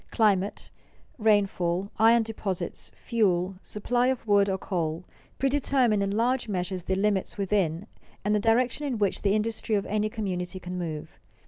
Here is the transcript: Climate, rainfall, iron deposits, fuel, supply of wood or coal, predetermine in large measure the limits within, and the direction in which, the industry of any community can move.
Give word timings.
Climate, 0.09 0.71
rainfall, 1.19 1.91
iron 1.99 2.23
deposits, 2.23 2.91
fuel, 2.95 3.57
supply 3.61 4.07
of 4.07 4.25
wood 4.25 4.49
or 4.49 4.57
coal, 4.57 5.03
predetermine 5.37 6.01
in 6.01 6.09
large 6.09 6.47
measure 6.49 6.79
the 6.79 6.95
limits 6.95 7.37
within, 7.37 7.85
and 8.25 8.33
the 8.33 8.39
direction 8.39 8.87
in 8.87 8.97
which, 8.97 9.21
the 9.21 9.35
industry 9.35 9.75
of 9.75 9.85
any 9.85 10.09
community 10.09 10.59
can 10.59 10.75
move. 10.79 11.19